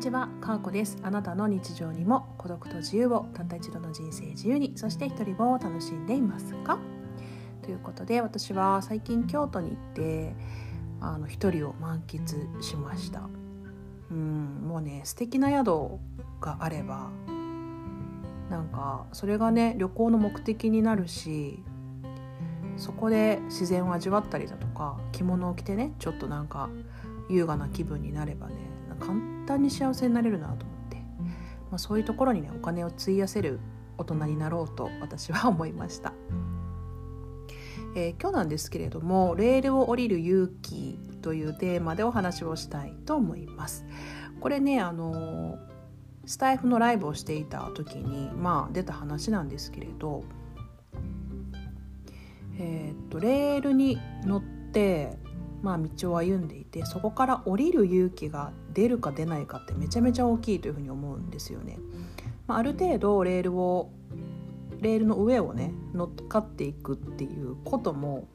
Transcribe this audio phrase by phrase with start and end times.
[0.00, 0.96] ちは、かーこです。
[1.02, 6.78] あなたの日常にも孤独と自由をたった一度の人生自由に、そして一人を楽しんでいますか？
[7.60, 10.34] ということで、私は最近京都に行って
[11.02, 13.28] あの一人を満喫しました。
[14.10, 15.98] うん、もうね素敵な宿
[16.40, 17.10] があれば
[18.48, 21.62] なんかそれがね旅行の目的になるし
[22.78, 26.70] そこで自然を味わったりだとか着物を着てねちょっとなんか
[27.28, 28.54] 優雅な気分になればね
[29.00, 33.58] 簡単に幸せになれるなと思って、まあ、そういうところにねお金を費やせる
[33.98, 36.12] 大人になろうと私は思いました。
[37.96, 43.84] えー、今日なんですけれども「レールを降りる勇気」というテーマでお話をしたいと思います。
[44.40, 45.58] これねあの
[46.26, 50.22] スタイフのライブをしていた時にまあ出た話なんですけれど、
[52.58, 55.18] えー、っとレールに乗って
[55.62, 61.78] まあ、道を歩んでいてそこから降りる勇気が出るか出ないかってめちゃめちゃ大きいというふうに思うんですよね。
[62.46, 63.90] まあ、ある程度レールを
[64.80, 68.28] レールの上をね乗っかっていくっていうことも、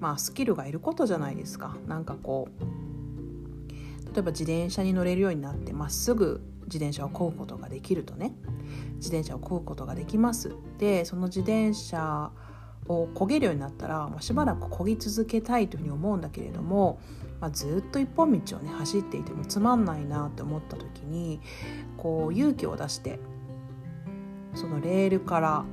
[0.00, 1.76] まあ、スキルがいることじゃないですか。
[1.86, 8.34] なんかこう例えば自転車に乗れるようになってまっすぐ自転車を漕ぐことができるとね
[8.96, 10.54] 自転車を漕ぐことができます。
[10.78, 12.55] でその自転車を
[12.88, 16.98] を焦げるようになったら、まあ、しばらく漕ぎ続けたいというふうに思うんだけれども、
[17.40, 21.40] まあ、ずっと一本道をね走っていてもつまんないなって思った時に
[21.96, 23.18] こう勇気を出して
[24.54, 25.64] そのレールから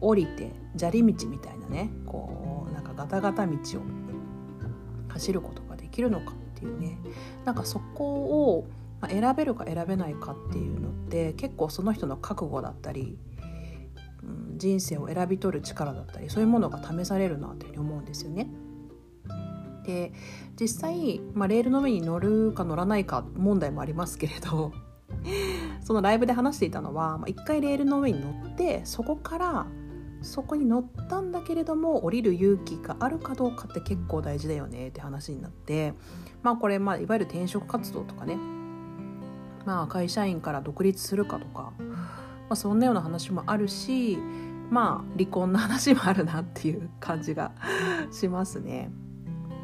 [0.00, 3.56] 降りて砂利道みたいなねこうなんかガタガタ道を
[5.08, 6.98] 走ることができるのかっていうね
[7.44, 8.66] なんかそこを
[9.08, 13.16] 選べるか選べないかっていうのって結構その人の覚悟だったり
[14.62, 18.48] 人生を選び取る力だったりそういうものが試されるなというふうに思うんですよね。
[19.84, 20.12] で
[20.60, 24.70] 実際、まあ、レールの上に乗るか乗らないか問題もありますけれど
[25.82, 29.66] そのライブで話していたのは、まあ、一回レールの上に乗ってそこから
[30.20, 35.94] そこに乗ったんだけれども降りる勇気があるかどうかって結構大事だよねって話になって
[36.44, 38.36] まあこれ、まあ、いわゆる転職活動とかね、
[39.66, 41.94] まあ、会社員から独立するかとか、ま
[42.50, 44.16] あ、そんなような話もあるし
[44.70, 47.52] まあ離婚の話もあるなっていう感じが
[48.10, 48.90] しますね。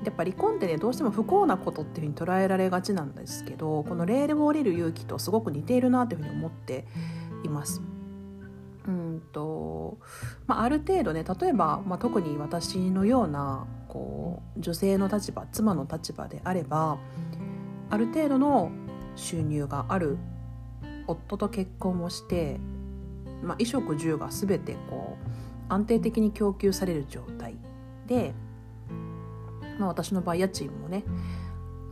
[0.05, 6.87] やっぱ離婚ってねどうしても不幸なことっていうふうに捉えられがちなんですけどこのレールを降りる勇気とすごく似ているなというふうに思って
[7.45, 7.83] います。
[8.87, 9.99] うんと
[10.47, 16.99] まあ、ある程度ね例えば、まあ、特に私のようなこう女性の立場妻の立場であれば
[17.91, 18.71] ある程度の
[19.15, 20.17] 収入がある
[21.07, 22.61] 夫と結婚をして
[23.43, 27.57] まあ、衣食住が全てこう安定的に供給される状態
[28.07, 28.35] で、
[29.79, 31.05] まあ、私の場合家賃もね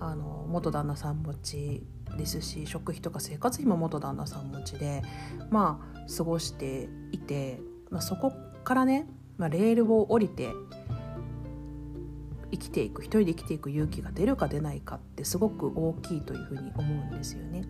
[0.01, 1.87] あの元旦那さん持ち
[2.17, 5.03] ですし食費とか生活費も元旦那さん持ちで
[5.51, 8.33] まあ過ごしていて、まあ、そこ
[8.65, 9.07] からね、
[9.39, 10.51] まあ、レールを降りて
[12.53, 17.65] 生きていく一人で生きていく勇気が出るか出ないかってすごく大きいというふうに思うんですよね。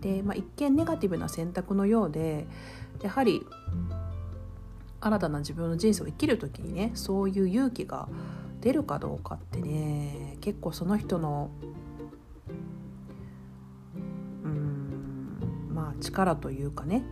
[0.00, 2.46] で、まあ、一見ネガティブな選択のようで
[3.02, 3.44] やはり
[5.00, 8.08] 新たな自分の人生を生きる時にねそういう勇気が
[8.60, 11.50] 出るかどうかってね結構その人の
[14.44, 17.04] うんまあ力というかね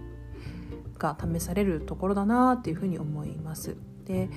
[0.98, 3.76] が試されるところだなっていうふうに思います。
[4.04, 4.30] で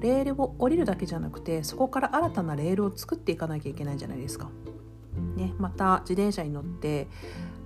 [0.00, 4.50] レールを降りるだけじゃなくてそこから新たなレールを作っていかなきゃいけないじゃないですか。
[5.36, 7.06] ね、また自転車に乗って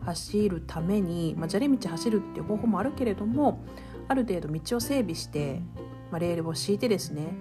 [0.07, 3.61] 走るために、まあ、砂利道走るっていう方法もあるけれども
[4.09, 5.61] ある程度道を整備して、
[6.11, 7.35] まあ、レールを敷いてですね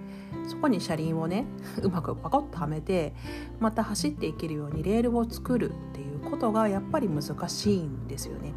[0.48, 1.46] そこに車輪をね
[1.82, 3.14] うまくパコッとはめて
[3.60, 8.52] また走っていけるようにレールを作るっていうことがやっぱり難しいんですよね。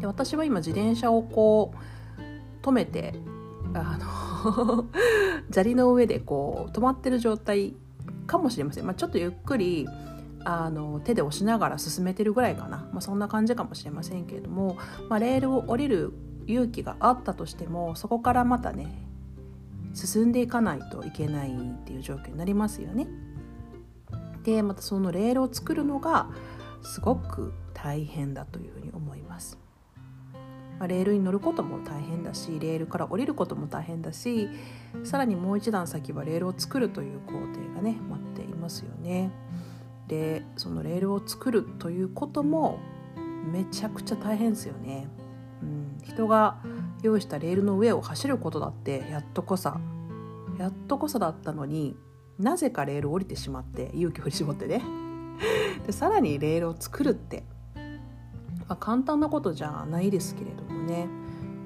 [0.00, 3.14] で私は今自転車をこう止めて
[3.74, 3.98] あ
[4.44, 4.86] の
[5.50, 7.74] 砂利の上でこう止まってる状態
[8.26, 9.88] かもしれません、まあ、ちょっとゆっくり
[10.44, 14.76] あの手で押しながら進めてるぐらいかな、まあ、そんな感じかもしれませんけれども、
[15.08, 16.12] まあ、レールを降りる
[16.46, 19.04] 勇気があったとしてもそこからまたね
[19.94, 23.08] 進んでいかないといけないっていう状況になりますよね。
[24.44, 26.30] でまたそのレールを作るのが
[26.82, 29.58] すごく大変だというふうに思います。
[30.78, 34.48] ま、レールに乗ることも大変だしレールから降りることも大変だし
[35.02, 39.30] さらにもう一段先はレールを作るという工程がね待っていますよね。
[40.08, 42.80] でそのレールを作るということも
[43.52, 45.08] めちゃくちゃ大変ですよね。
[45.62, 46.58] うん、人が
[47.02, 49.80] 用意したレールの上を走ることだってやっとこさ。
[50.58, 51.96] やっとこそだったのに
[52.38, 54.82] なぜかレール降りてしまって勇気を振り絞ってね。
[55.86, 57.44] でさらにレールを作るって、
[57.74, 61.08] まあ、簡単なことじゃないですけれどもね。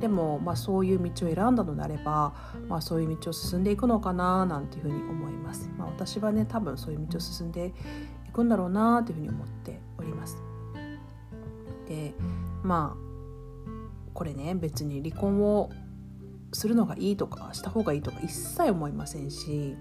[0.00, 2.34] でも、まあ、そういう道を選んだのであれば、
[2.68, 7.72] まあ、そういう道を進んでいくのかななんていうふうに思います、まあ、私はね多分そういう道を進んで
[8.32, 10.38] いくんだろうなというふうに思っております。
[11.86, 12.14] で
[12.62, 13.12] まあ
[14.14, 15.70] これね別に離婚を
[16.52, 19.76] するのがいいとかした方がいいとか一切思いませんし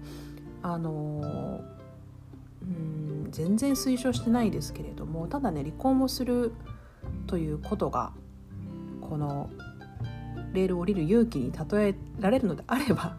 [0.62, 1.62] あの
[2.60, 6.52] うん全然推奨してないですけれどもただね離婚をする
[7.26, 8.12] ということが
[9.00, 9.48] この
[10.52, 13.16] レールを降りる勇気に例えられるのであれば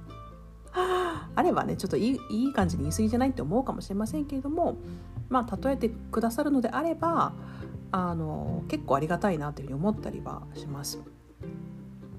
[1.35, 4.77] あればねちょっといいいい感じに言い過ぎじゃないって思うかもしれませんけれども
[5.29, 7.33] まあ例えてくださるのであれば
[7.91, 10.99] あの結構ありがたいなというふうに思ったりはします。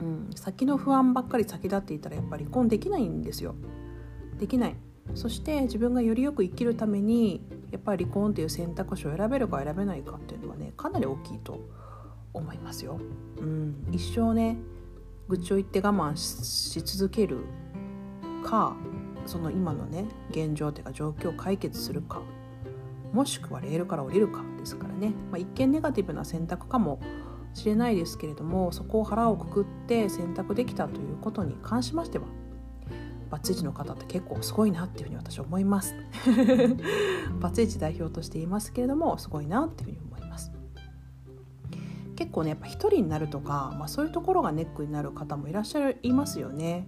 [0.01, 3.55] うん、先の不安ばっかり先立っていたらやっぱり離婚できないんですよ。
[4.39, 4.77] できない
[5.15, 11.61] そして自分がよりよく生きるためにやっぱり離婚っていう選択肢を選べるか選べないかっていうのはねかなり大きいと
[12.33, 12.99] 思いますよ。
[13.39, 14.57] うん、一生ね
[15.29, 17.45] 愚痴を言って我慢し続ける
[18.45, 18.77] か
[19.27, 22.23] その今のね現状というか状況を解決するか
[23.15, 26.99] もしくはレールから降りるかですからね、まあ、一見ネガティブな選択かも
[27.55, 32.27] しれないですけれどもそこを腹をくくって選択できたということに関しましては
[33.31, 35.95] バツイチの方って結構すごいなっていうふうに私は思います。
[37.41, 40.53] バツイチ代表として言いますけれどもすごいなっていうふうに思います。
[42.15, 46.87] 結構ねやっぱ一人になるとか、まあ、そういうところがネックになる方もいらっしゃいますよね。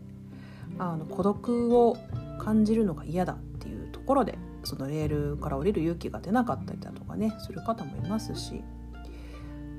[0.79, 1.96] あの孤独を
[2.38, 8.63] 感じるのが嫌だっていうところでそのレールから降りる勇気が出なかったりだとかねする方もいますし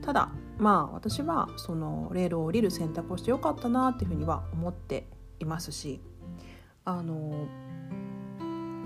[0.01, 5.07] ただまあ私はそのレールを降りる選択をしてよかったなっていうふうには思って
[5.39, 6.01] いますし
[6.86, 7.48] あの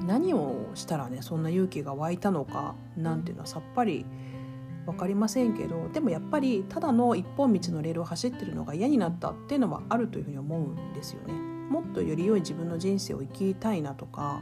[0.05, 4.05] 何をしたらねそんな勇気が湧いたのかなんていうのはさっぱり
[4.85, 11.33] 分かりませんけどでもやっぱりただの一本道のレールを走ってるのが嫌になったっていうのはあるというふうに思うんですよね。
[11.33, 14.41] もっとより良い自分の人生を生きたいなとか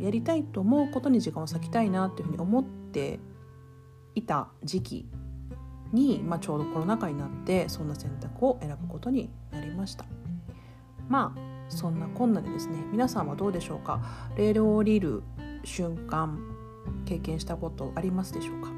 [0.00, 3.20] やりたいと思うことに時間を割きたいなっていうふうに思って
[4.14, 5.08] いた時期
[5.92, 10.04] に、まあ、ちょうどコロナ禍になってそんな選択を選ぶことになりました。
[11.08, 14.00] まあそんなこんなでですね皆さんはどうでしょうか？
[14.36, 15.22] レールを降りる
[15.64, 16.38] 瞬間
[17.04, 18.70] 経験したことありますでしょうか、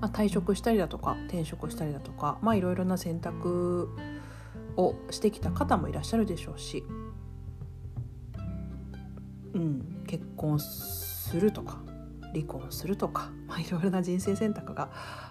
[0.00, 3.90] まあ、退職したりだとか転職したりだとかまあいろいろな選択
[4.76, 6.84] をしてきた方もいらっしゃるでしょうし
[9.56, 11.78] うん結婚するとか
[12.34, 14.90] 離婚するとか、まあ、いろいろな人生選択が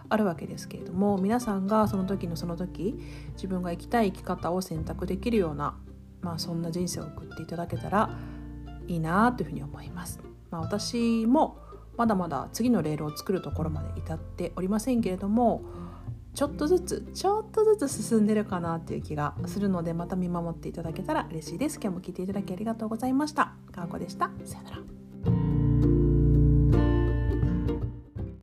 [0.09, 2.99] あるわけですけれども皆さんがその時のその時
[3.33, 5.77] 自分が生きたい生き方を選択できるような、
[6.21, 8.17] まあ、そんな人生を送っていただけたら
[8.87, 10.19] いいなというふうに思います。
[10.51, 11.57] まあ、私も
[11.97, 15.61] まだまだ次のレールを作るところまで至っておりませんけれども
[16.35, 21.79] ちょっとずつちょっとずつ進んでるかなっていう気がするのでまた見守っていただけたら嬉しいです。
[21.81, 23.53] 今日も聞いていただきありがとうございました。
[23.71, 24.29] かわこでした。
[24.43, 24.94] さよなら。